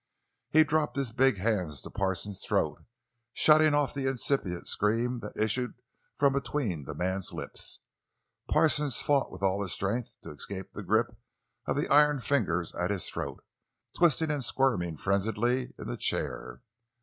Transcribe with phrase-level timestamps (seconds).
[0.49, 2.85] He dropped his big hands to Parsons' throat,
[3.33, 5.75] shutting off the incipient scream that issued
[6.15, 7.81] from between the man's lips.
[8.49, 11.15] Parsons fought with all his strength to escape the grip
[11.67, 13.43] of the iron fingers at his throat,
[13.95, 16.63] twisting and squirming frenziedly in the chair.